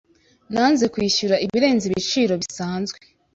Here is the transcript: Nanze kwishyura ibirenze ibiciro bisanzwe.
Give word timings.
Nanze 0.53 0.85
kwishyura 0.93 1.35
ibirenze 1.45 1.83
ibiciro 1.87 2.33
bisanzwe. 2.41 2.97